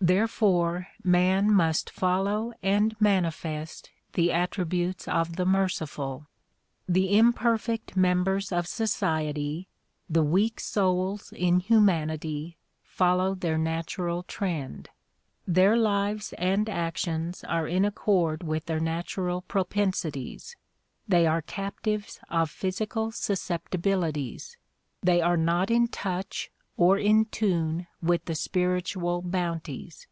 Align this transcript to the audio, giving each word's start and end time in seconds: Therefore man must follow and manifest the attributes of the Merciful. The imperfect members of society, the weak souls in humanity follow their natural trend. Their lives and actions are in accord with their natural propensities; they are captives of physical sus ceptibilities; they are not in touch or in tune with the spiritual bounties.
Therefore 0.00 0.88
man 1.02 1.50
must 1.50 1.88
follow 1.88 2.52
and 2.62 2.94
manifest 3.00 3.88
the 4.12 4.32
attributes 4.32 5.08
of 5.08 5.36
the 5.36 5.46
Merciful. 5.46 6.26
The 6.86 7.16
imperfect 7.16 7.96
members 7.96 8.52
of 8.52 8.66
society, 8.66 9.66
the 10.10 10.22
weak 10.22 10.60
souls 10.60 11.32
in 11.34 11.60
humanity 11.60 12.58
follow 12.82 13.34
their 13.34 13.56
natural 13.56 14.24
trend. 14.24 14.90
Their 15.46 15.74
lives 15.74 16.34
and 16.36 16.68
actions 16.68 17.42
are 17.42 17.66
in 17.66 17.86
accord 17.86 18.42
with 18.42 18.66
their 18.66 18.80
natural 18.80 19.40
propensities; 19.40 20.54
they 21.08 21.26
are 21.26 21.40
captives 21.40 22.20
of 22.28 22.50
physical 22.50 23.10
sus 23.10 23.40
ceptibilities; 23.40 24.56
they 25.02 25.22
are 25.22 25.38
not 25.38 25.70
in 25.70 25.88
touch 25.88 26.50
or 26.76 26.98
in 26.98 27.24
tune 27.26 27.86
with 28.02 28.24
the 28.24 28.34
spiritual 28.34 29.22
bounties. 29.22 30.08